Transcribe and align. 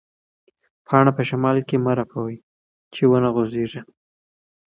پاڼه 0.87 1.11
په 1.17 1.23
شمال 1.29 1.57
کې 1.67 1.77
مه 1.85 1.93
رپوئ 1.99 2.35
چې 2.93 3.03
ونه 3.09 3.29
غوځېږي. 3.35 3.81